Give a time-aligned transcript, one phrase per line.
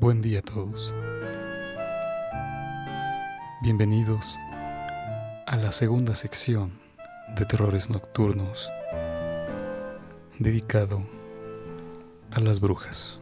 [0.00, 0.94] Buen día a todos.
[3.60, 4.38] Bienvenidos
[5.46, 6.72] a la segunda sección
[7.36, 8.70] de Terrores Nocturnos
[10.38, 11.02] dedicado
[12.30, 13.20] a las brujas.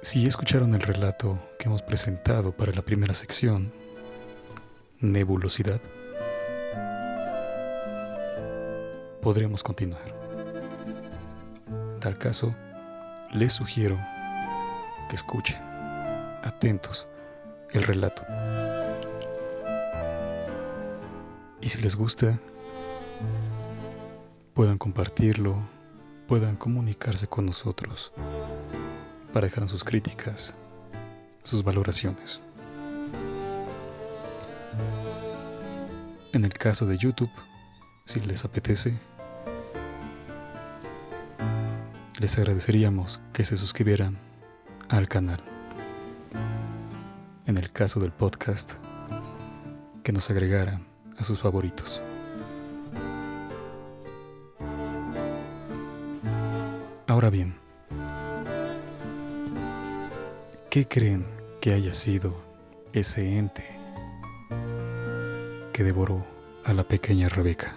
[0.00, 3.70] Si escucharon el relato que hemos presentado para la primera sección,
[5.00, 5.82] Nebulosidad,
[9.20, 10.27] podremos continuar.
[12.08, 12.56] Tal caso,
[13.32, 13.98] les sugiero
[15.10, 15.58] que escuchen,
[16.42, 17.06] atentos,
[17.70, 18.22] el relato.
[21.60, 22.38] Y si les gusta,
[24.54, 25.58] puedan compartirlo,
[26.26, 28.14] puedan comunicarse con nosotros
[29.34, 30.54] para dejar sus críticas,
[31.42, 32.42] sus valoraciones.
[36.32, 37.30] En el caso de YouTube,
[38.06, 38.98] si les apetece,
[42.18, 44.18] les agradeceríamos que se suscribieran
[44.88, 45.40] al canal.
[47.46, 48.74] En el caso del podcast,
[50.02, 50.84] que nos agregaran
[51.16, 52.02] a sus favoritos.
[57.06, 57.54] Ahora bien,
[60.70, 61.24] ¿qué creen
[61.60, 62.36] que haya sido
[62.92, 63.64] ese ente
[65.72, 66.26] que devoró
[66.64, 67.76] a la pequeña Rebeca?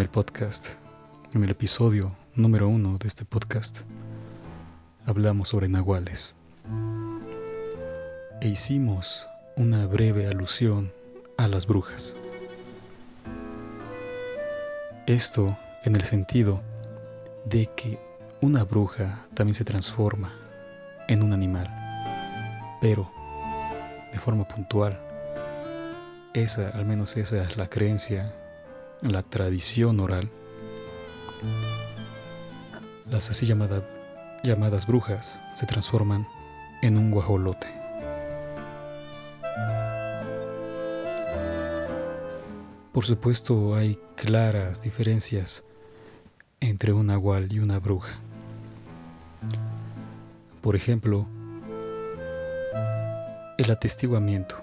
[0.00, 0.76] En el podcast,
[1.34, 3.82] en el episodio número uno de este podcast,
[5.04, 6.34] hablamos sobre nahuales
[8.40, 10.90] e hicimos una breve alusión
[11.36, 12.16] a las brujas.
[15.06, 16.62] Esto en el sentido
[17.44, 17.98] de que
[18.40, 20.32] una bruja también se transforma
[21.08, 21.68] en un animal,
[22.80, 23.12] pero
[24.10, 24.98] de forma puntual.
[26.32, 28.34] Esa, al menos esa es la creencia,
[29.02, 30.28] la tradición oral.
[33.08, 36.28] Las así llamadas brujas se transforman
[36.82, 37.66] en un guajolote.
[42.92, 45.64] Por supuesto hay claras diferencias
[46.60, 48.12] entre un nahual y una bruja.
[50.60, 51.26] Por ejemplo,
[53.56, 54.56] el atestiguamiento,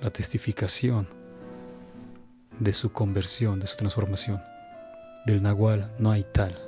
[0.00, 1.08] la testificación
[2.58, 4.42] de su conversión, de su transformación.
[5.26, 6.58] Del nahual no hay tal.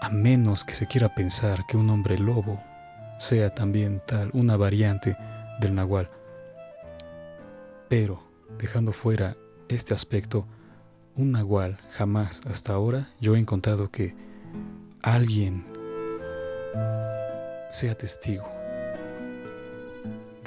[0.00, 2.62] A menos que se quiera pensar que un hombre lobo
[3.18, 5.16] sea también tal, una variante
[5.60, 6.08] del nahual.
[7.88, 8.22] Pero,
[8.58, 9.36] dejando fuera
[9.68, 10.46] este aspecto,
[11.16, 14.14] un nahual jamás hasta ahora yo he encontrado que
[15.02, 15.64] alguien
[17.68, 18.59] sea testigo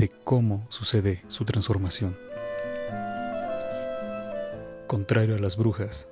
[0.03, 2.17] de cómo sucede su transformación.
[4.85, 6.09] Contrario a las brujas,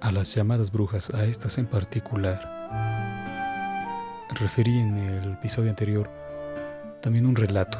[0.00, 2.40] a las llamadas brujas, a estas en particular,
[4.38, 6.08] referí en el episodio anterior
[7.02, 7.78] también un relato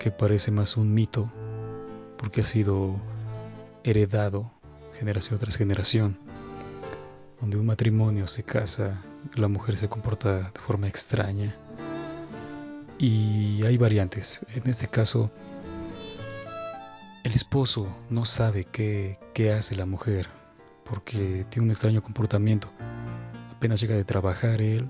[0.00, 1.30] que parece más un mito
[2.16, 2.96] porque ha sido
[3.84, 4.50] heredado
[4.98, 6.18] generación tras generación,
[7.40, 9.00] donde un matrimonio se casa,
[9.36, 11.54] la mujer se comporta de forma extraña
[12.98, 14.40] y hay variantes.
[14.54, 15.30] En este caso,
[17.24, 19.18] el esposo no sabe qué,
[19.56, 20.28] hace la mujer
[20.84, 22.70] porque tiene un extraño comportamiento.
[23.56, 24.88] Apenas llega de trabajar él,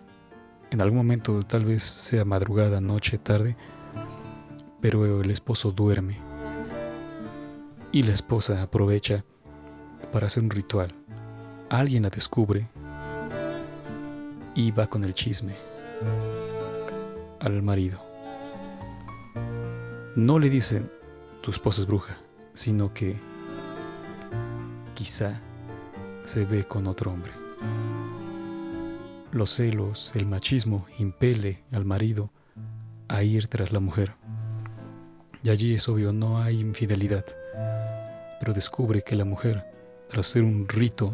[0.70, 3.56] en algún momento tal vez sea madrugada, noche, tarde,
[4.80, 6.19] pero el esposo duerme
[7.92, 9.24] y la esposa aprovecha
[10.12, 10.94] para hacer un ritual.
[11.69, 12.69] Alguien la descubre
[14.54, 15.54] y va con el chisme
[17.42, 17.98] al marido.
[20.14, 20.90] No le dicen
[21.43, 22.16] tu esposa es bruja,
[22.55, 23.16] sino que
[24.94, 25.40] quizá
[26.22, 27.32] se ve con otro hombre.
[29.32, 32.31] Los celos, el machismo impele al marido
[33.08, 34.14] a ir tras la mujer.
[35.43, 37.25] Y allí es obvio, no hay infidelidad.
[38.38, 39.64] Pero descubre que la mujer,
[40.08, 41.12] tras hacer un rito,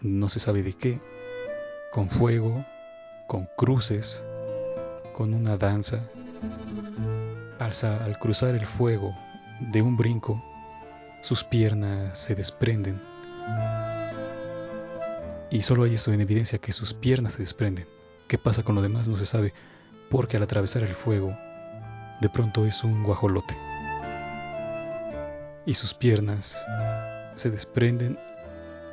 [0.00, 1.00] no se sabe de qué,
[1.92, 2.64] con fuego,
[3.28, 4.24] con cruces,
[5.12, 6.08] con una danza,
[7.58, 9.14] al, cruzar el fuego
[9.60, 10.42] de un brinco,
[11.20, 13.00] sus piernas se desprenden.
[15.50, 17.86] Y solo hay eso en evidencia que sus piernas se desprenden.
[18.28, 19.08] ¿Qué pasa con lo demás?
[19.08, 19.52] No se sabe,
[20.08, 21.36] porque al atravesar el fuego,
[22.20, 23.58] de pronto es un guajolote.
[25.66, 26.66] Y sus piernas
[27.34, 28.18] se desprenden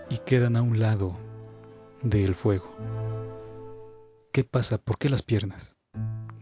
[0.10, 1.16] y quedan a un lado
[2.02, 2.70] del fuego.
[4.32, 4.78] ¿Qué pasa?
[4.78, 5.77] ¿Por qué las piernas?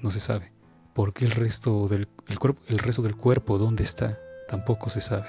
[0.06, 0.52] No se sabe.
[0.94, 2.38] porque el resto del, el,
[2.68, 4.20] el resto del cuerpo, ¿dónde está?
[4.48, 5.26] Tampoco se sabe.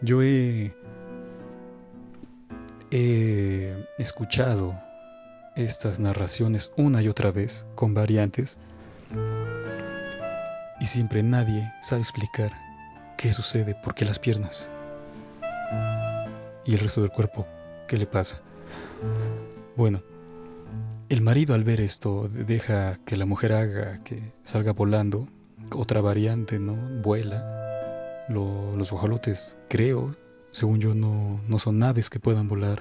[0.00, 0.74] Yo he,
[2.90, 4.80] he escuchado
[5.56, 8.56] estas narraciones una y otra vez con variantes
[10.80, 12.50] y siempre nadie sabe explicar
[13.18, 14.70] qué sucede, por qué las piernas
[16.64, 17.46] y el resto del cuerpo,
[17.86, 18.40] qué le pasa.
[19.76, 20.02] Bueno,
[21.12, 25.28] el marido al ver esto deja que la mujer haga que salga volando,
[25.76, 26.74] otra variante, ¿no?
[27.02, 28.24] Vuela.
[28.30, 30.16] los guajolotes, creo,
[30.52, 32.80] según yo, no, no son naves que puedan volar.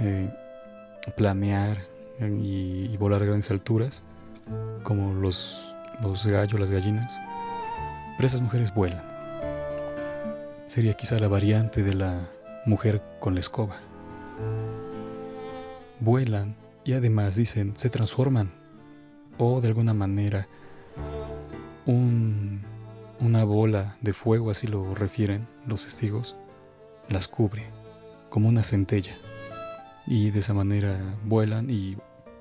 [0.00, 0.28] Eh,
[1.16, 1.78] planear
[2.20, 4.04] y, volar a grandes alturas,
[4.82, 5.74] como los
[6.26, 7.22] gallos, las gallinas.
[8.18, 9.02] Pero esas mujeres vuelan.
[10.66, 12.28] Sería quizá la variante de la
[12.66, 13.76] mujer con la escoba.
[16.00, 16.54] Vuelan
[16.86, 18.48] y además dicen, se transforman.
[19.38, 20.46] O de alguna manera
[21.84, 22.62] un,
[23.20, 26.36] una bola de fuego, así lo refieren los testigos,
[27.08, 27.64] las cubre
[28.30, 29.18] como una centella.
[30.06, 31.96] Y de esa manera vuelan y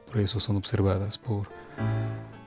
[0.06, 1.50] por eso son observadas por,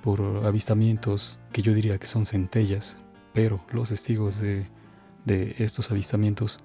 [0.02, 2.96] por avistamientos que yo diría que son centellas,
[3.34, 4.68] pero los testigos de,
[5.24, 6.60] de estos avistamientos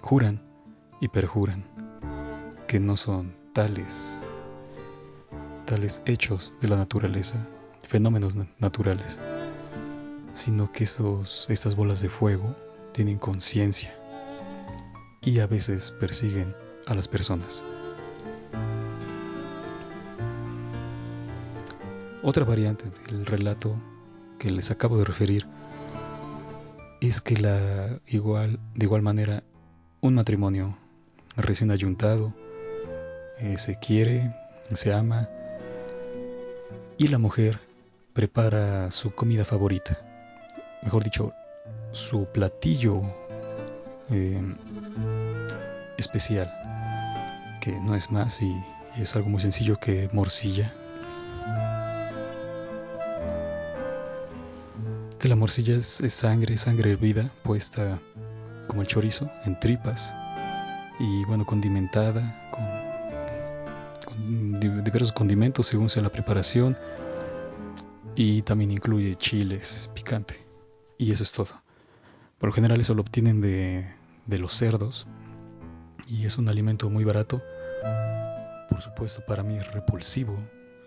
[0.00, 0.40] juran
[1.00, 1.64] y perjuran
[2.68, 4.20] que no son tales
[5.68, 7.46] tales hechos de la naturaleza,
[7.82, 9.20] fenómenos naturales,
[10.32, 12.56] sino que estas bolas de fuego
[12.92, 13.94] tienen conciencia
[15.20, 16.54] y a veces persiguen
[16.86, 17.66] a las personas.
[22.22, 23.76] Otra variante del relato
[24.38, 25.46] que les acabo de referir
[27.02, 29.42] es que la igual, de igual manera
[30.00, 30.78] un matrimonio
[31.36, 32.32] recién ayuntado
[33.38, 34.34] eh, se quiere,
[34.72, 35.28] se ama
[36.98, 37.60] y la mujer
[38.12, 39.96] prepara su comida favorita,
[40.82, 41.32] mejor dicho,
[41.92, 43.02] su platillo
[44.10, 44.42] eh,
[45.96, 46.52] especial,
[47.60, 48.52] que no es más y
[48.96, 50.72] es algo muy sencillo que morcilla.
[55.20, 58.00] Que la morcilla es, sangre, sangre hervida, puesta
[58.66, 60.14] como el chorizo, en tripas
[60.98, 62.47] y bueno, condimentada con,
[64.58, 66.76] diversos condimentos según sea la preparación
[68.14, 70.46] y también incluye chiles, picante
[70.98, 71.62] y eso es todo.
[72.38, 73.88] Por lo general eso lo obtienen de,
[74.26, 75.06] de los cerdos
[76.06, 77.42] y es un alimento muy barato.
[78.68, 80.36] Por supuesto para mí es repulsivo.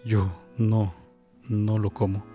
[0.06, 0.94] Yo no,
[1.48, 2.26] no lo como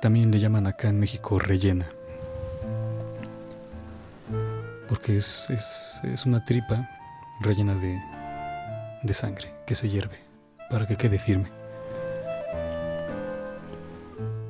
[0.00, 1.86] también le llaman acá en México rellena.
[4.88, 6.88] Porque es, es, una tripa
[7.40, 8.00] rellena de,
[9.02, 10.18] de sangre que se hierve
[10.70, 11.50] para que quede firme.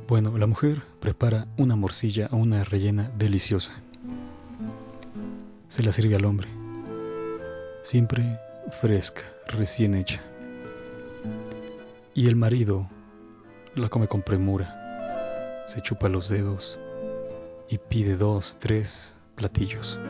[0.07, 3.75] Bueno, la mujer prepara una morcilla o una rellena deliciosa.
[5.69, 6.49] Se la sirve al hombre.
[7.83, 8.39] Siempre
[8.71, 10.23] fresca, recién hecha.
[12.15, 12.89] Y el marido
[13.75, 14.79] la come con premura
[15.69, 16.81] se chupa los dedos
[17.69, 20.01] y pide dos, tres platillos.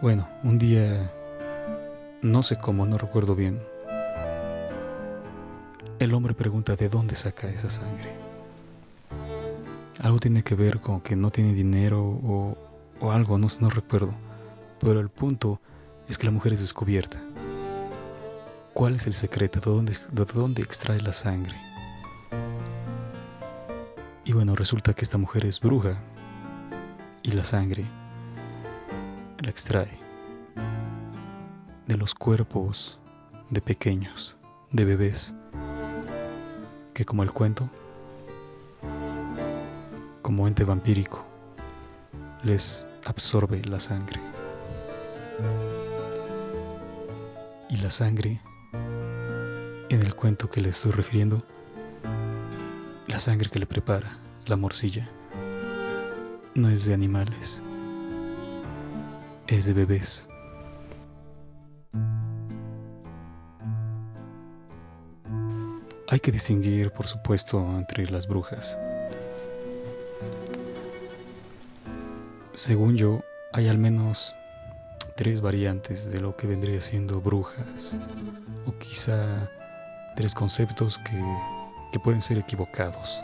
[0.00, 1.10] Bueno, un día,
[2.22, 3.58] no sé cómo, no recuerdo bien,
[5.98, 8.08] el hombre pregunta de dónde saca esa sangre.
[10.00, 12.56] Algo tiene que ver con que no tiene dinero o,
[13.10, 14.12] algo, no, no recuerdo.
[14.78, 15.60] Pero el punto
[16.08, 17.20] es que la mujer es descubierta.
[18.74, 19.58] ¿Cuál es el secreto?
[19.58, 21.56] ¿De dónde, de dónde extrae la sangre?
[24.24, 25.98] Y bueno, resulta que esta mujer es bruja
[27.24, 27.97] y la sangre
[29.38, 29.98] la extrae
[31.86, 32.98] de los cuerpos
[33.50, 34.36] de pequeños,
[34.72, 35.36] de bebés,
[36.92, 37.70] que como el cuento,
[40.22, 41.24] como ente vampírico,
[42.42, 44.20] les absorbe la sangre.
[47.70, 48.40] Y la sangre,
[48.72, 51.42] en el cuento que les estoy refiriendo,
[53.06, 55.08] la sangre que le prepara la morcilla
[56.54, 57.62] no es de animales,
[59.48, 60.28] es de bebés.
[66.10, 68.80] Hay que distinguir, por supuesto, entre las brujas.
[72.54, 73.20] Según yo,
[73.52, 74.34] hay al menos
[75.16, 77.98] tres variantes de lo que vendría siendo brujas,
[78.66, 79.50] o quizá
[80.16, 81.20] tres conceptos que
[81.92, 83.22] que pueden ser equivocados.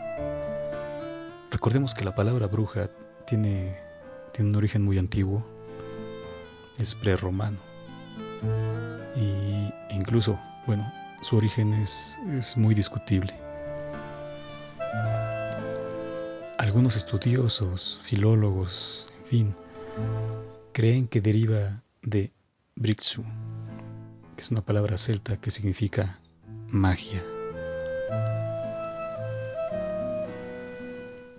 [1.50, 2.88] Recordemos que la palabra bruja
[3.26, 3.76] tiene,
[4.32, 5.44] tiene un origen muy antiguo,
[6.78, 7.58] es prerromano.
[9.16, 13.32] Y incluso, bueno, su origen es, es muy discutible.
[16.58, 19.54] Algunos estudiosos, filólogos, en fin,
[20.72, 22.32] creen que deriva de
[22.74, 23.22] Brixu,
[24.36, 26.18] que es una palabra celta que significa
[26.68, 27.22] magia.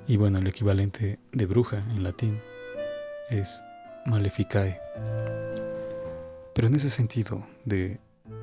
[0.07, 2.39] Y bueno, el equivalente de bruja en latín
[3.29, 3.63] es
[4.05, 4.79] maleficae.
[6.53, 7.99] Pero en ese sentido de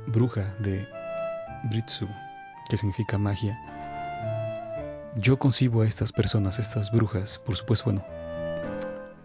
[0.06, 0.86] bruja, de
[1.70, 2.08] Britsu,
[2.68, 3.58] que significa magia,
[5.16, 8.04] yo concibo a estas personas, estas brujas, por supuesto, bueno,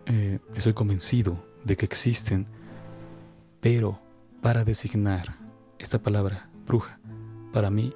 [0.05, 2.47] eh, estoy convencido de que existen,
[3.61, 3.99] pero
[4.41, 5.35] para designar
[5.79, 6.99] esta palabra, bruja,
[7.53, 7.93] para mí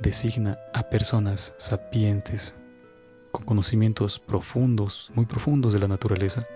[0.00, 2.56] designa a personas sapientes,
[3.32, 6.46] con conocimientos profundos, muy profundos de la naturaleza.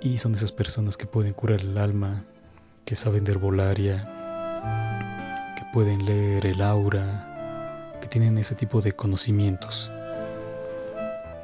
[0.00, 2.24] Y son esas personas que pueden curar el alma,
[2.84, 4.04] que saben de herbolaria,
[5.56, 9.90] que pueden leer el aura, que tienen ese tipo de conocimientos.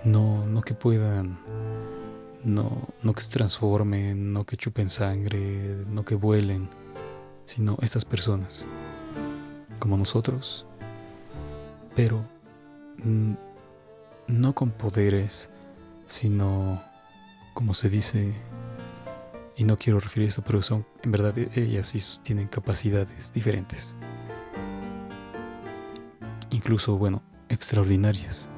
[0.04, 1.38] No, no que puedan,
[2.44, 6.68] no, no que se transformen, no que chupen sangre, no que vuelen,
[7.44, 8.68] sino estas personas,
[9.78, 10.66] como nosotros,
[11.96, 12.24] pero
[13.04, 13.34] Mm,
[14.28, 15.50] no con poderes,
[16.06, 16.80] sino,
[17.54, 18.34] como se dice,
[19.56, 23.96] y no quiero referir esto, pero son, en verdad, e-, ellas sí tienen capacidades diferentes.
[26.50, 28.48] Incluso, bueno, extraordinarias.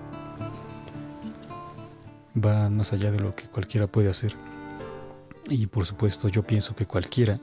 [2.35, 4.35] Van más allá de lo que cualquiera puede hacer.
[5.49, 7.39] Y por supuesto, yo pienso que cualquiera,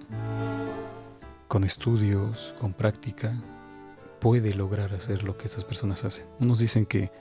[1.47, 3.33] con estudios, con práctica,
[4.19, 6.25] puede lograr hacer lo que estas personas hacen.
[6.39, 7.11] Unos dicen que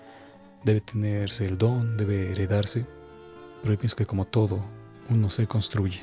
[0.64, 2.86] debe tenerse el don, debe heredarse,
[3.62, 4.60] pero pienso que como todo,
[5.08, 6.00] uno se construye.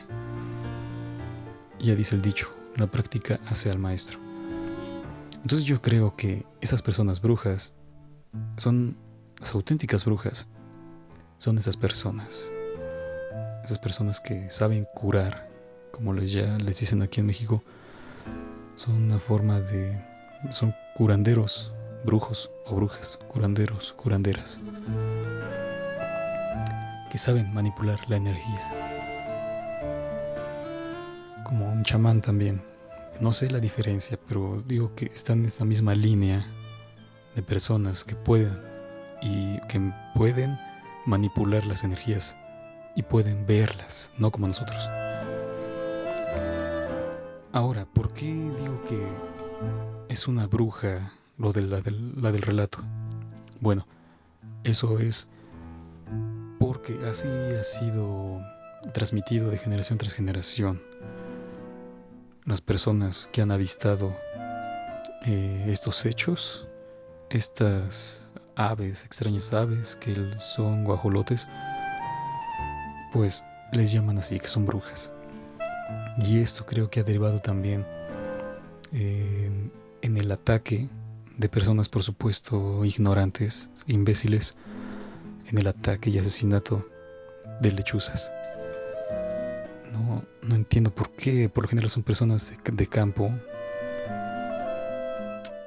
[1.79, 4.19] Ya dice el dicho, la práctica hace al maestro.
[5.41, 7.73] Entonces yo creo que esas personas brujas
[8.57, 8.97] son
[9.39, 10.49] las auténticas brujas,
[11.37, 12.51] son esas personas,
[13.63, 15.47] esas personas que saben curar,
[15.91, 17.63] como les ya les dicen aquí en México,
[18.75, 19.97] son una forma de
[20.51, 21.71] son curanderos,
[22.05, 24.59] brujos o brujas, curanderos, curanderas,
[27.17, 28.61] saben manipular la energía.
[31.43, 32.61] Como un chamán también.
[33.21, 36.45] No sé la diferencia, pero digo que están en esta misma línea
[37.35, 38.59] de personas que pueden
[39.21, 40.59] y que pueden
[41.05, 42.37] manipular las energías
[42.95, 44.89] y pueden verlas, no como nosotros.
[47.53, 49.01] Ahora, ¿por qué digo que
[50.09, 52.79] es una bruja lo de la, del, relato.
[53.59, 53.85] Bueno,
[54.63, 55.29] eso es
[56.67, 58.41] porque así ha sido
[58.91, 60.81] transmitido de generación tras generación.
[62.43, 64.13] Las personas que han avistado
[65.25, 66.67] eh, estos hechos,
[67.29, 71.47] estas aves, extrañas aves que son guajolotes,
[73.13, 75.09] pues les llaman así, que son brujas.
[76.17, 77.85] Y esto creo que ha derivado también
[78.91, 79.71] eh,
[80.01, 80.89] en el ataque
[81.37, 84.57] de personas, por supuesto, ignorantes, imbéciles,
[85.49, 86.87] en el ataque y asesinato
[87.61, 88.31] de lechuzas.
[89.91, 93.31] No, no entiendo por qué, por lo general son personas de, campo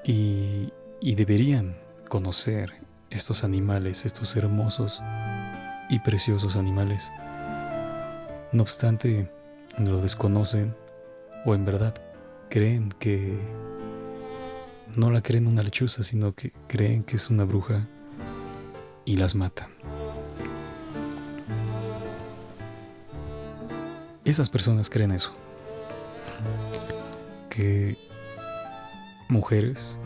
[0.04, 1.76] y, y deberían
[2.08, 2.74] conocer
[3.10, 5.02] estos animales, estos hermosos
[5.88, 7.10] y preciosos animales.
[8.52, 9.30] No obstante,
[9.78, 10.74] lo desconocen
[11.44, 11.94] o en verdad
[12.48, 13.38] creen que
[14.96, 17.86] no la creen una lechuza, sino que creen que es una bruja
[19.04, 19.70] y las matan.
[24.24, 25.34] Esas personas creen eso.
[27.48, 27.98] Que
[29.28, 29.98] mujeres,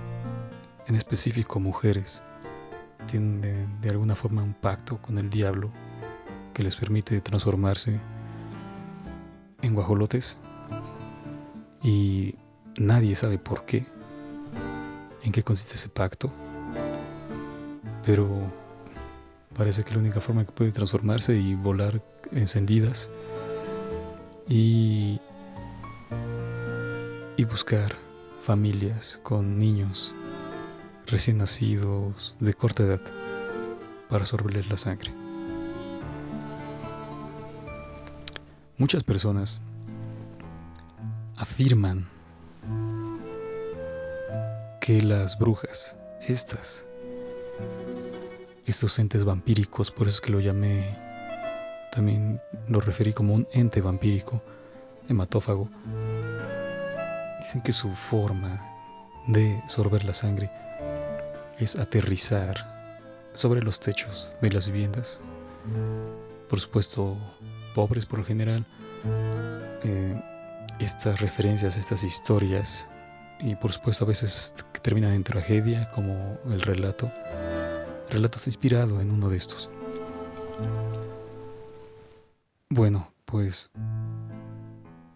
[0.87, 2.23] en específico mujeres,
[3.07, 5.71] tienen de, alguna forma un pacto con el diablo
[6.53, 8.01] que les permite transformarse
[9.63, 10.41] en guajolotes
[11.83, 12.35] y
[12.79, 13.87] nadie sabe por qué
[15.23, 16.31] en qué consiste ese pacto,
[18.05, 18.29] pero
[19.57, 23.11] parece que la única forma que puede transformarse y volar encendidas
[24.49, 25.21] y,
[27.37, 27.95] y buscar
[28.41, 30.15] familias con niños
[31.07, 33.01] recién nacidos de corta edad
[34.09, 35.15] para sorberles la sangre.
[38.77, 39.61] Muchas personas
[41.37, 42.07] afirman
[44.81, 45.97] que las brujas,
[46.27, 46.85] estas,
[48.67, 50.97] estos entes vampíricos, por eso es que lo llamé,
[51.93, 54.43] también lo referí como un ente vampírico,
[55.09, 55.69] hematófago,
[57.41, 58.61] dicen que su forma
[59.27, 60.51] de sorber la sangre
[61.59, 62.75] es aterrizar
[63.33, 65.21] sobre los techos de las viviendas.
[66.49, 67.17] Por supuesto,
[67.75, 68.65] pobres por lo general.
[69.83, 70.21] Eh,
[70.79, 72.89] estas referencias, estas historias,
[73.41, 77.11] y por supuesto a veces terminan en tragedia, como el relato.
[78.15, 79.69] El relato está inspirado en uno de estos.
[82.71, 83.73] Bueno, pues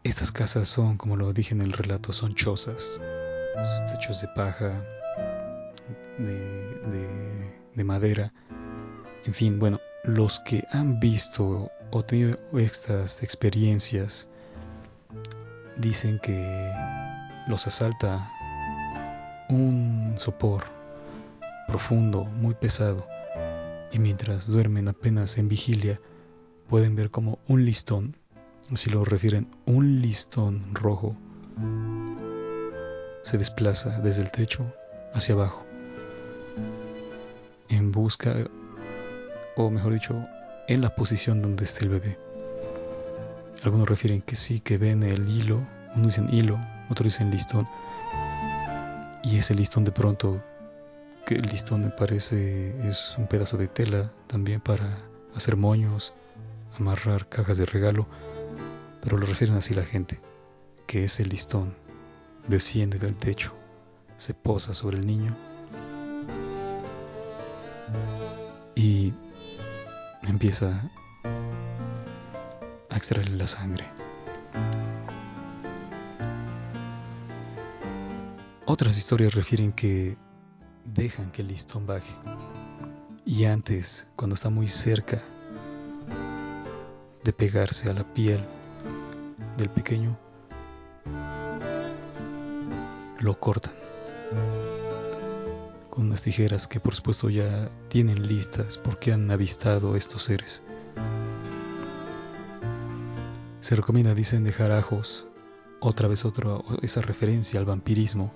[0.03, 3.01] estas casas son, como lo dije en el relato, son chozas,
[3.87, 4.83] techos de paja,
[6.19, 8.33] de, madera,
[9.25, 14.27] en fin, bueno, los que han visto o tenido estas experiencias
[15.77, 16.73] dicen que
[17.47, 18.29] los asalta
[19.51, 20.78] un sopor
[21.69, 23.07] profundo, muy pesado,
[23.93, 26.01] y mientras duermen apenas en vigilia,
[26.69, 28.17] pueden ver como un listón,
[28.73, 31.15] así lo refieren, un listón rojo,
[33.23, 34.65] se desplaza desde el techo
[35.13, 35.65] hacia abajo,
[37.69, 38.35] en busca,
[39.55, 40.27] o mejor dicho,
[40.69, 42.19] en la posición donde esté el bebé.
[43.63, 45.61] Algunos refieren que sí, que ven el hilo,
[45.95, 46.59] unos dicen hilo,
[46.89, 47.69] otros dicen listón,
[49.23, 50.43] y ese listón de pronto,
[51.29, 54.97] que el listón me parece es un pedazo de tela también para
[55.37, 56.15] hacer moños,
[56.79, 58.07] amarrar cajas de regalo,
[59.03, 60.23] pero lo refieren así la gente,
[60.87, 61.77] que ese listón
[62.47, 63.53] desciende del techo,
[64.17, 65.37] se posa sobre el niño
[68.75, 69.13] y
[70.23, 70.91] empieza
[72.89, 73.85] a extraerle la sangre.
[78.65, 80.17] Otras historias refieren que
[80.95, 82.15] dejan que el listón baje
[83.29, 85.23] y antes, cuando está muy cerca
[87.23, 88.41] de pegarse a la piel
[89.59, 90.19] del pequeño,
[93.19, 93.75] lo cortan
[95.91, 100.63] con unas tijeras que por supuesto ya tienen listas porque han avistado estos seres.
[103.61, 105.27] Se recomienda, dicen, dejar ajos,
[105.81, 108.33] otra vez otra, esa referencia al vampirismo.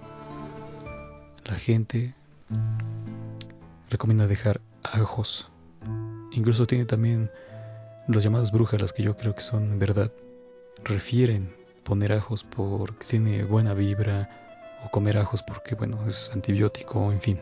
[1.45, 2.15] La gente
[3.91, 5.51] recomienda dejar ajos.
[6.33, 7.31] Incluso tiene también
[8.09, 10.11] los llamados brujas, las que yo creo que son en verdad,
[10.85, 14.31] refieren poner ajos porque tiene buena vibra
[14.85, 17.41] o comer ajos porque, bueno, es antibiótico, en fin.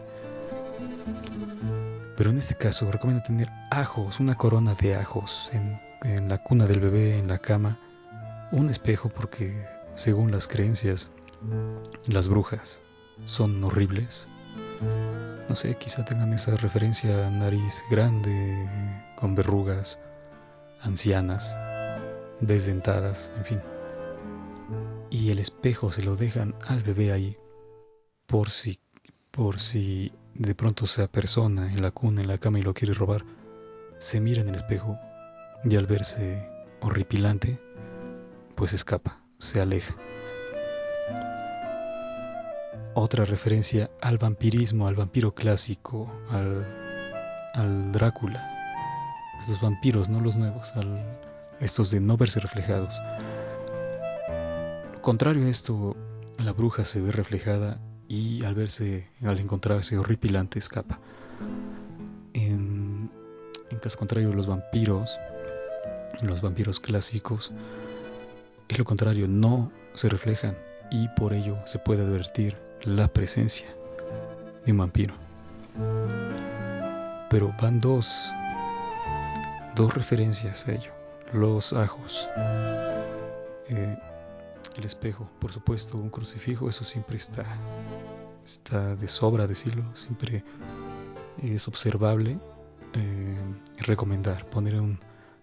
[2.16, 6.80] Pero en este caso recomiendo tener ajos, una corona de ajos en la cuna del
[6.80, 7.78] bebé, en la cama,
[8.52, 11.10] un espejo porque, según las creencias,
[12.06, 12.82] las brujas
[13.24, 14.28] son horribles.
[14.80, 18.68] No sé, quizá tengan esa referencia a nariz grande,
[19.16, 20.00] con verrugas,
[20.80, 21.58] ancianas,
[22.40, 23.60] desdentadas, en fin.
[25.10, 27.36] Y el espejo se lo dejan al bebé ahí
[28.26, 28.78] por si
[29.30, 32.94] por si de pronto esa persona en la cuna, en la cama y lo quiere
[32.94, 33.24] robar,
[33.98, 34.98] se mira en el espejo
[35.64, 36.48] y al verse
[36.80, 37.60] horripilante,
[38.54, 39.94] pues escapa, se aleja.
[42.94, 46.66] Otra referencia al vampirismo, al vampiro clásico, al,
[47.54, 48.46] al Drácula,
[49.40, 50.72] estos vampiros, no los nuevos,
[51.60, 53.00] estos de no verse reflejados.
[54.92, 55.96] Lo contrario a esto,
[56.38, 61.00] la bruja se ve reflejada y al verse, al encontrarse horripilante, escapa.
[62.34, 63.10] En,
[63.70, 65.18] en caso contrario, los vampiros,
[66.22, 67.52] los vampiros clásicos,
[68.68, 70.56] es lo contrario, no se reflejan
[70.90, 73.68] y por ello se puede advertir la presencia
[74.64, 75.14] de un vampiro.
[77.28, 78.32] Pero van dos
[79.74, 80.92] dos referencias a ello.
[81.32, 82.28] Los ajos,
[83.68, 83.96] eh,
[84.76, 87.44] el espejo, por supuesto, un crucifijo, eso siempre está,
[88.44, 90.44] está de sobra decirlo, siempre
[91.42, 92.38] es observable
[92.94, 93.38] eh,
[93.78, 94.98] recomendar poner un,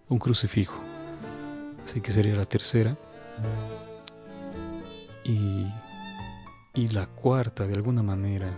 [0.09, 0.79] un crucifijo.
[1.83, 2.97] Así que sería la tercera.
[5.27, 5.67] Y,
[6.91, 8.49] la cuarta, de alguna manera,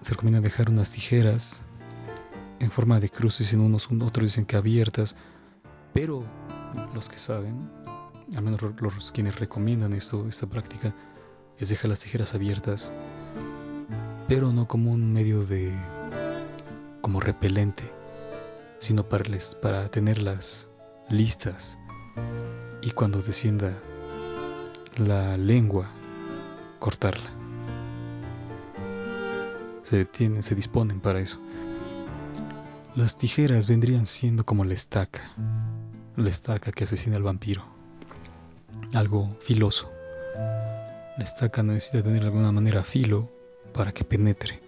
[0.00, 1.64] se recomienda dejar unas tijeras
[2.58, 5.16] en forma de cruces en unos, otros dicen que abiertas,
[5.94, 6.24] pero
[6.94, 7.70] los que saben,
[8.36, 10.94] al menos los quienes recomiendan esto, esta práctica,
[11.58, 12.92] es dejar las tijeras abiertas,
[14.26, 15.72] pero no como un medio de,
[17.00, 17.90] como repelente,
[18.78, 20.70] sino para, les, para tenerlas
[21.08, 21.78] listas.
[22.82, 23.72] Y cuando descienda
[24.98, 25.88] la lengua,
[26.78, 27.30] cortarla.
[29.82, 31.40] Se, tienen, se disponen para eso.
[32.94, 35.20] Las tijeras vendrían siendo como la estaca,
[36.16, 37.62] la estaca que asesina al vampiro.
[38.94, 39.92] Algo filoso,
[41.16, 43.30] La estaca necesita tener de alguna manera filo
[43.72, 44.60] para que penetre.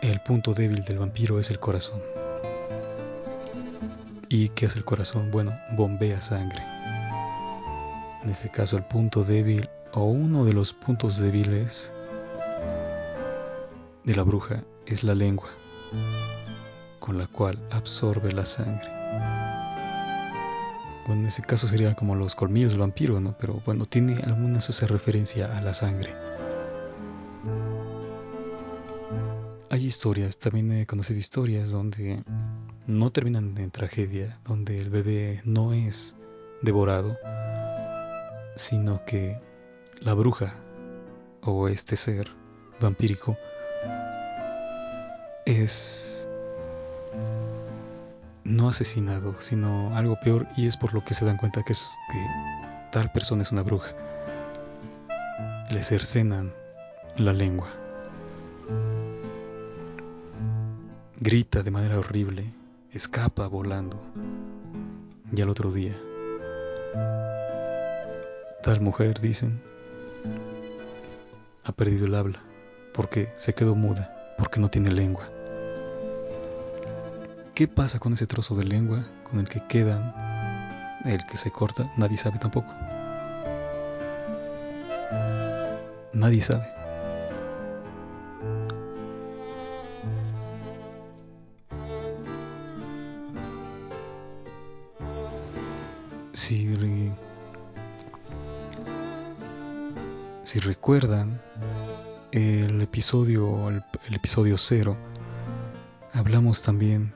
[0.00, 2.00] El punto débil del vampiro es el corazón.
[4.28, 5.30] ¿Y qué hace el corazón?
[5.30, 6.62] Bueno, bombea sangre.
[8.24, 11.92] En este caso el punto débil o uno de los puntos débiles
[14.02, 15.50] de la bruja es la lengua,
[17.00, 18.88] con la cual absorbe la sangre.
[21.06, 23.36] Bueno, en ese caso serían como los colmillos del vampiro, ¿no?
[23.38, 26.14] Pero bueno, tiene algunas hace referencia a la sangre.
[29.68, 32.24] Hay historias, también he conocido historias donde
[32.86, 36.16] no terminan en tragedia, donde el bebé no es
[36.62, 37.18] devorado,
[38.56, 39.40] sino que
[40.00, 40.54] la bruja
[41.42, 42.30] o este ser
[42.80, 43.36] vampírico
[45.46, 46.28] es
[48.44, 51.74] no asesinado, sino algo peor y es por lo que se dan cuenta que,
[52.92, 53.90] tal persona es una bruja.
[55.70, 56.52] Le cercenan
[57.16, 57.68] la lengua.
[61.18, 62.44] Grita de manera horrible,
[62.92, 63.98] escapa volando.
[65.34, 65.96] Y al otro día,
[68.64, 69.60] tal mujer, dicen,
[71.64, 72.40] ha perdido el habla
[72.94, 75.28] porque se quedó muda, porque no tiene lengua.
[77.54, 80.14] ¿Qué pasa con ese trozo de lengua con el que quedan,
[81.04, 81.92] el que se corta?
[81.98, 82.72] Nadie sabe tampoco.
[86.14, 86.83] Nadie sabe.
[100.64, 101.40] Recuerdan
[102.32, 104.96] el episodio, el, episodio cero,
[106.12, 107.12] hablamos también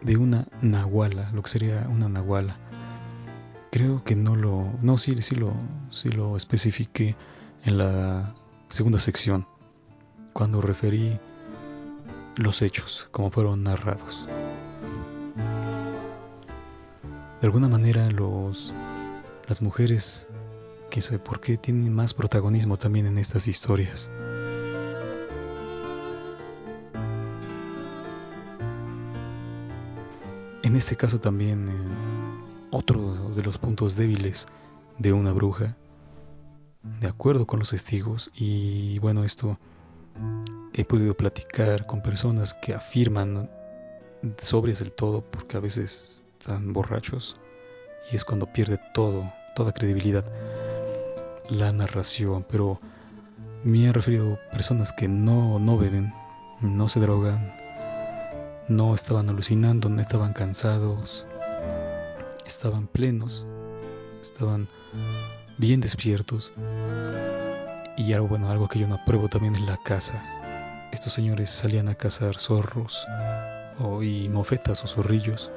[0.00, 2.56] de una nahuala, lo que sería una nahuala.
[3.70, 5.52] Creo que no lo, no, sí, sí lo,
[5.90, 7.16] sí lo especifiqué
[7.64, 8.34] en la
[8.68, 9.46] segunda sección,
[10.32, 11.18] cuando referí
[12.36, 14.28] los hechos, como fueron narrados.
[17.40, 18.72] De alguna manera los,
[19.48, 20.28] las mujeres,
[20.94, 24.12] quién sabe por qué, tienen más protagonismo también en estas historias.
[30.62, 31.72] En este caso también eh,
[32.70, 34.46] otro de los puntos débiles
[34.96, 35.76] de una bruja,
[37.00, 39.58] de acuerdo con los testigos, y bueno, esto
[40.74, 43.50] he podido platicar con personas que afirman
[44.38, 47.36] sobrias del todo porque a veces están borrachos
[48.12, 50.24] y es cuando pierde todo, toda credibilidad
[51.48, 52.78] la narración, pero
[53.62, 56.12] me he referido a personas que no, no beben,
[56.60, 57.54] no se drogan,
[58.68, 61.26] no estaban alucinando, no estaban cansados,
[62.46, 63.46] estaban plenos,
[64.20, 64.68] estaban
[65.58, 66.52] bien despiertos.
[67.96, 70.22] Y algo bueno, algo que yo no apruebo también es la caza.
[70.92, 73.06] Estos señores salían a cazar zorros
[73.78, 75.52] o, y mofetas o zorrillos.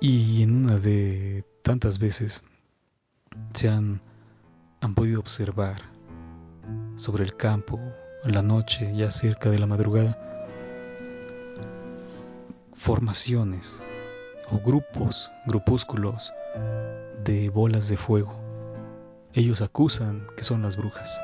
[0.00, 2.44] Y en una de tantas veces
[3.52, 4.00] se han,
[4.80, 5.82] han podido observar
[6.96, 7.80] sobre el campo,
[8.24, 10.18] en la noche, ya cerca de la madrugada,
[12.74, 13.82] formaciones
[14.50, 16.32] o grupos, grupúsculos
[17.24, 18.34] de bolas de fuego.
[19.32, 21.20] Ellos acusan que son las brujas,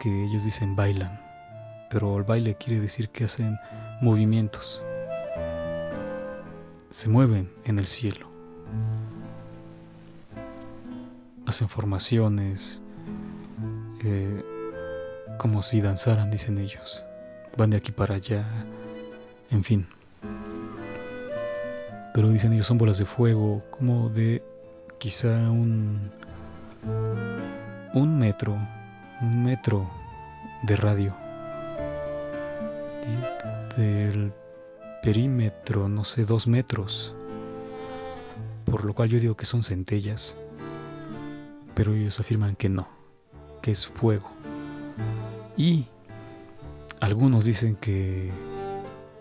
[0.00, 1.20] que ellos dicen bailan,
[1.90, 3.58] pero el baile quiere decir que hacen
[4.00, 4.82] movimientos,
[6.90, 8.30] se mueven en el cielo,
[11.46, 12.82] hacen formaciones,
[14.04, 14.44] eh,
[15.38, 17.04] como si danzaran, dicen ellos,
[17.56, 18.44] van de aquí para allá,
[19.50, 19.86] en fin.
[22.14, 24.42] Pero dicen ellos son bolas de fuego, como de
[24.98, 26.10] quizá un,
[27.94, 28.56] un metro,
[29.20, 29.88] un metro
[30.62, 31.14] de radio.
[33.76, 34.32] Del
[35.02, 37.14] perímetro, no sé, dos metros.
[38.64, 40.38] Por lo cual yo digo que son centellas.
[41.76, 42.88] Pero ellos afirman que no,
[43.62, 44.28] que es fuego.
[45.58, 45.86] Y
[47.00, 48.32] algunos dicen que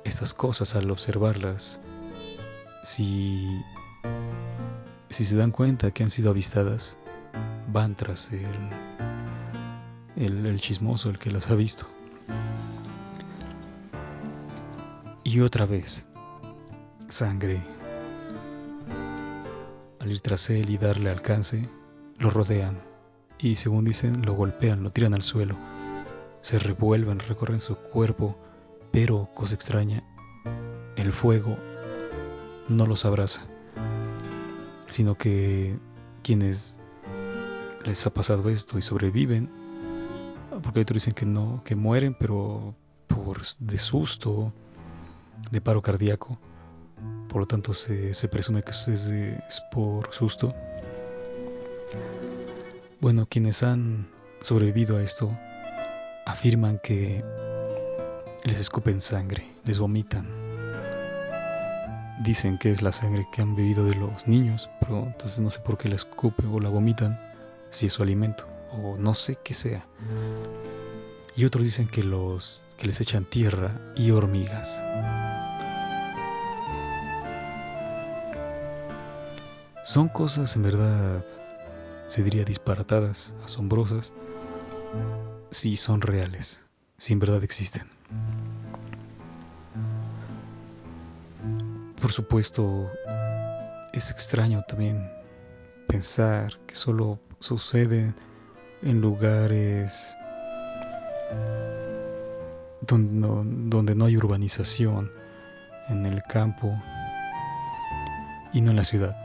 [0.06, 1.82] estas cosas al observarlas,
[2.84, 3.46] si,
[5.10, 6.98] se dan cuenta que han sido avistadas,
[7.74, 8.48] van tras el,
[10.16, 11.88] el, el chismoso, el que las ha visto.
[15.26, 16.08] Y otra vez,
[17.10, 17.62] sangre.
[20.00, 21.68] Al ir tras él y darle alcance,
[22.18, 22.80] lo rodean
[23.38, 25.58] y según dicen lo golpean, lo tiran al suelo,
[26.42, 28.38] se revuelven, recorren su cuerpo
[28.96, 30.06] pero, cosa extraña,
[30.96, 31.58] el fuego
[32.70, 33.46] no los abraza,
[34.88, 35.78] sino que
[36.24, 36.80] quienes
[37.84, 39.50] les ha pasado esto y sobreviven,
[40.64, 42.74] porque otros dicen que no, que mueren, pero
[43.08, 44.54] por de susto,
[45.52, 46.40] de paro cardíaco,
[47.28, 50.56] por lo tanto se, presume que es, es por susto.
[53.00, 54.08] Bueno, quienes han
[54.42, 55.38] sobrevivido a esto
[56.26, 57.24] afirman que
[58.44, 60.28] les escupen sangre, les vomitan.
[62.24, 65.60] Dicen que es la sangre que han bebido de los niños, pero entonces no sé
[65.60, 67.20] por qué la escupen o la vomitan,
[67.70, 69.86] si es su alimento, o no sé qué sea.
[71.36, 74.82] Y otros dicen que, los, que les echan tierra y hormigas.
[79.84, 81.26] Son cosas en verdad,
[82.08, 84.14] se diría disparatadas, asombrosas,
[85.52, 86.66] si son reales,
[86.98, 87.90] si en verdad existen.
[92.02, 92.92] Por supuesto,
[93.94, 95.12] es extraño también
[95.88, 98.14] pensar que solo sucede
[98.82, 100.16] en lugares
[102.82, 105.12] donde no, donde no hay urbanización,
[105.90, 106.80] en el campo
[108.54, 109.25] y no en la ciudad.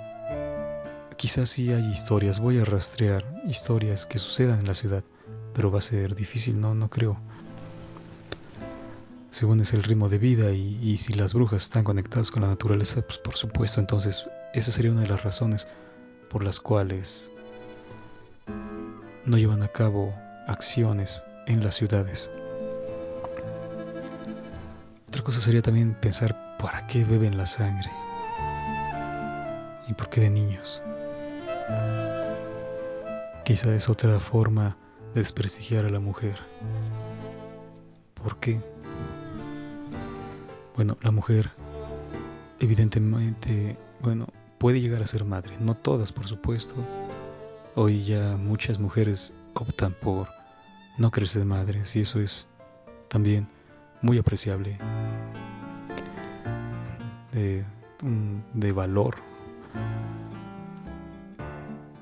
[1.21, 5.05] Quizás sí hay historias, voy a rastrear historias que sucedan en la ciudad,
[5.53, 7.19] pero va a ser difícil, no, no creo
[9.31, 13.03] según es el ritmo de vida y, si las brujas están conectadas con la naturaleza,
[13.03, 15.69] pues por supuesto, entonces esa sería una de las razones
[16.29, 17.33] por las cuales
[19.25, 20.13] no llevan a cabo
[20.49, 22.31] acciones en las ciudades.
[25.09, 27.91] Otra cosa sería también pensar para qué beben la sangre
[29.89, 30.83] y por qué de niños.
[33.45, 34.77] Quizá es otra forma
[35.15, 36.39] de desprestigiar a la mujer.
[38.15, 38.61] ¿Por qué?
[40.77, 41.51] Bueno, la mujer
[42.61, 44.29] evidentemente, bueno,
[44.59, 46.75] puede llegar a ser madre, no todas por supuesto.
[47.75, 50.29] Hoy ya muchas mujeres optan por
[50.99, 52.47] no querer ser madres y eso es
[53.09, 53.49] también
[54.03, 54.79] muy apreciable
[57.33, 57.65] de,
[58.55, 59.17] de valor.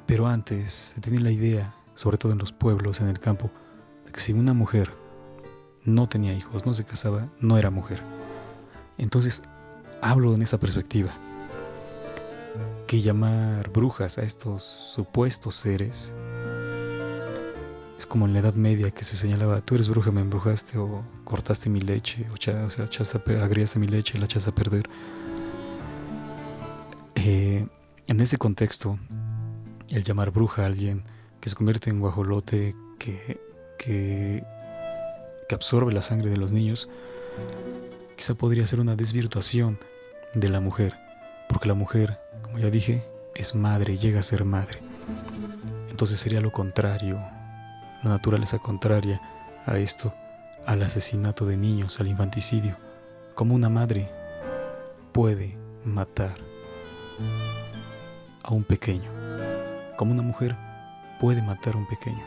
[0.08, 3.50] Pero antes se tenía la idea, sobre todo en los pueblos, en el campo,
[4.06, 4.90] de que si una mujer
[5.84, 8.02] no tenía hijos, no se casaba, no era mujer.
[8.96, 9.42] Entonces,
[10.00, 11.10] hablo en esa perspectiva.
[12.86, 16.16] Que llamar brujas a estos supuestos seres
[17.98, 21.04] es como en la Edad Media que se señalaba, tú eres bruja, me embrujaste o
[21.24, 22.66] cortaste mi leche, o, sea,
[23.42, 24.88] agriaste mi leche y la echaste a perder.
[27.14, 27.66] Eh,
[28.06, 28.98] en ese contexto,
[29.90, 31.02] el llamar bruja a alguien
[31.40, 33.40] que se convierte en guajolote, que,
[33.78, 34.44] que,
[35.50, 36.90] absorbe la sangre de los niños,
[38.16, 39.78] quizá podría ser una desvirtuación
[40.34, 40.94] de la mujer,
[41.48, 44.80] porque la mujer, como ya dije, es madre, llega a ser madre.
[45.88, 47.16] Entonces sería lo contrario,
[48.02, 49.20] la naturaleza contraria
[49.64, 50.14] a esto,
[50.66, 52.76] al asesinato de niños, al infanticidio,
[53.34, 54.10] como una madre
[55.12, 56.36] puede matar
[58.42, 59.17] a un pequeño,
[59.98, 60.56] como una mujer
[61.18, 62.24] puede matar a un pequeño.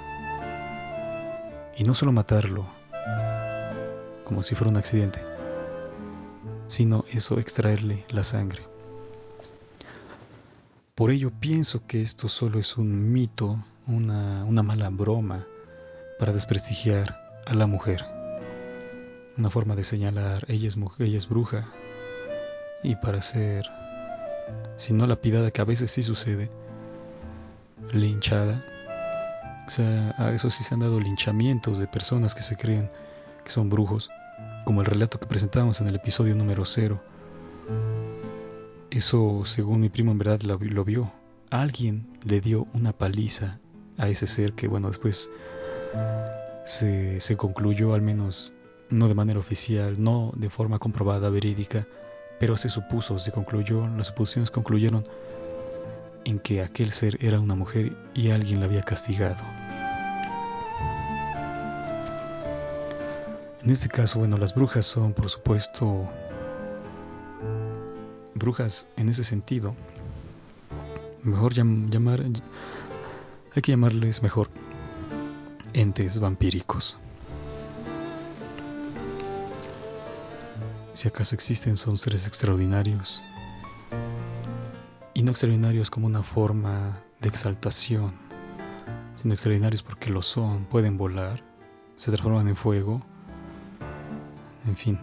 [1.78, 2.68] Y no solo matarlo
[4.26, 5.24] como si fuera un accidente,
[6.68, 8.64] sino eso extraerle la sangre.
[10.96, 15.48] Por ello pienso que esto solo es un mito, una, mala broma
[16.20, 18.04] para desprestigiar a la mujer.
[19.38, 21.72] Una forma de señalar, ella es, ella es bruja.
[22.84, 23.66] Y para ser,
[24.76, 26.52] si no lapidada, que a veces sí sucede,
[27.94, 28.64] linchada.
[29.66, 32.90] O sea, a eso sí se han dado linchamientos de personas que se creen
[33.44, 34.10] que son brujos
[34.66, 37.02] como el relato que presentamos en el episodio número 0.
[38.90, 41.12] Eso, según mi primo, en verdad lo, vio.
[41.50, 43.60] Alguien le dio una paliza
[43.98, 45.30] a ese ser que, bueno, después
[46.66, 48.54] se, se concluyó, al menos
[48.90, 51.88] no de manera oficial, no de forma comprobada, verídica,
[52.40, 55.04] pero se supuso, se concluyó, las suposiciones concluyeron
[56.26, 59.44] en que aquel ser era una mujer y alguien la había castigado.
[63.64, 66.10] En este caso, bueno, las brujas son, por supuesto,
[68.34, 69.76] brujas en ese sentido.
[71.22, 74.50] Mejor llamar, hay que llamarles mejor
[75.74, 76.98] entes vampíricos.
[80.94, 83.24] Si acaso existen, son seres extraordinarios.
[85.22, 88.12] Y no extraordinarios como una forma de exaltación,
[89.14, 91.44] sino extraordinarios porque lo son, pueden volar,
[91.96, 93.04] se transforman en fuego
[94.66, 94.98] en fin.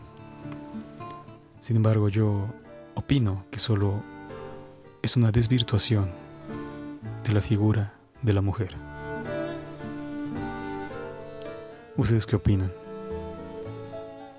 [1.60, 2.52] Sin embargo, yo
[2.96, 4.02] opino que solo
[5.02, 6.10] es una desvirtuación
[7.22, 8.74] de la figura de la mujer.
[11.96, 12.72] ¿Ustedes qué opinan?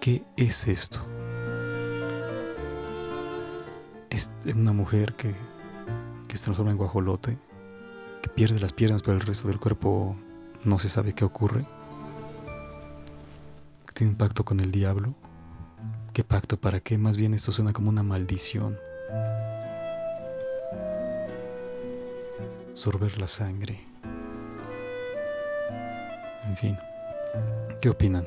[0.01, 0.99] ¿Qué es esto?
[4.09, 5.33] ¿Es una mujer que,
[6.49, 7.37] transforma en guajolote?
[8.23, 10.15] ¿Que pierde las piernas pero el resto del cuerpo
[10.63, 11.63] no se sabe qué ocurre?
[13.93, 15.13] ¿Tiene un pacto con el diablo?
[16.11, 16.57] ¿Qué pacto?
[16.57, 16.97] ¿Para qué?
[16.97, 18.79] Más bien esto suena como una maldición.
[22.73, 23.79] Sorber la sangre.
[26.47, 26.77] En fin,
[27.79, 28.25] ¿qué opinan?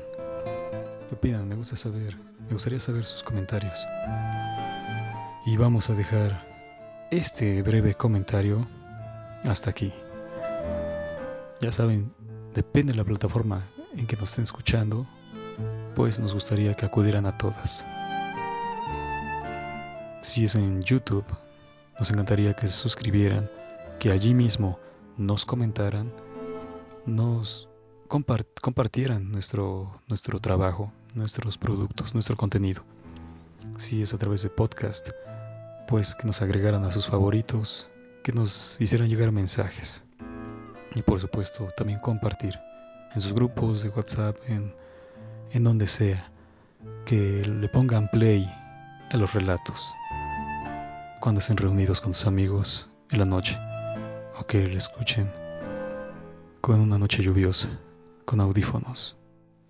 [1.09, 1.49] ¿Qué opinan?
[1.49, 2.15] Me gusta saber,
[2.47, 3.85] me gustaría saber sus comentarios.
[5.45, 6.52] Y vamos a dejar
[7.11, 8.67] este breve comentario
[9.43, 9.91] hasta aquí.
[11.61, 12.13] Ya saben,
[12.53, 13.63] depende de la plataforma
[13.95, 15.07] en que nos estén escuchando,
[15.95, 17.85] pues nos gustaría que acudieran a todas.
[20.21, 21.25] Si es en YouTube,
[21.99, 23.49] nos encantaría que se suscribieran,
[23.99, 24.79] que allí mismo
[25.17, 26.11] nos comentaran,
[27.05, 27.69] nos
[28.07, 32.83] compartieran nuestro, nuestro trabajo, nuestros productos, nuestro contenido.
[33.77, 35.09] Si es a través de podcast,
[35.87, 37.91] pues que nos agregaran a sus favoritos,
[38.23, 40.05] que nos hicieran llegar mensajes.
[40.95, 42.59] Y por supuesto también compartir
[43.13, 46.31] en sus grupos de WhatsApp, en, donde sea,
[47.05, 48.49] que le pongan play
[49.11, 49.93] a los relatos
[51.19, 53.57] cuando estén reunidos con sus amigos en la noche,
[54.39, 55.31] o que le escuchen
[56.61, 57.79] con una noche lluviosa,
[58.25, 59.17] con audífonos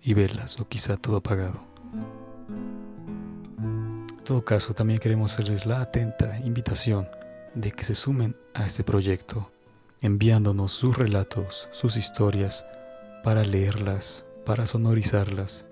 [0.02, 1.60] y velas, o quizá todo apagado.
[4.24, 7.06] En todo caso, también queremos hacerles la atenta invitación
[7.54, 9.52] de que se sumen a este proyecto,
[10.00, 12.64] enviándonos sus relatos, sus historias,
[13.22, 15.66] para leerlas, para sonorizarlas,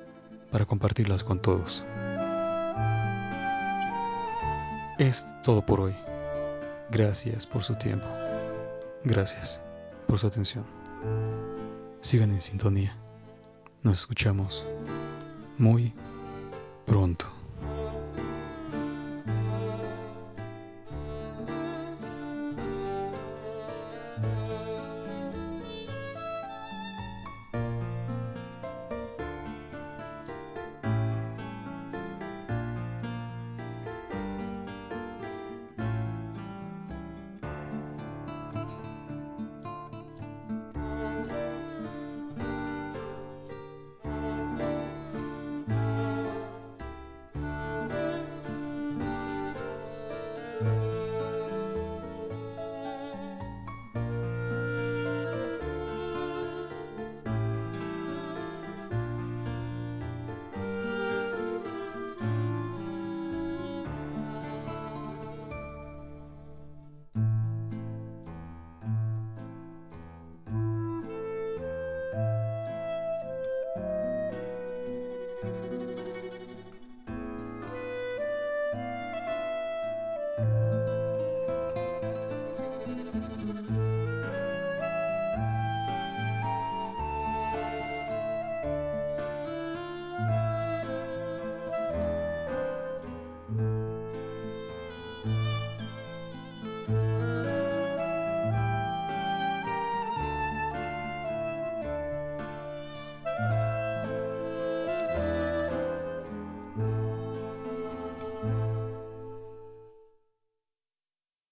[0.51, 1.87] para compartirlas con todos.
[4.99, 5.95] Es todo por hoy.
[6.91, 8.07] Gracias por su tiempo.
[9.03, 9.65] Gracias
[10.07, 10.67] por su atención.
[12.03, 12.95] Sigan en sintonía.
[13.83, 14.69] Nos escuchamos
[15.57, 15.95] muy
[16.85, 17.42] pronto.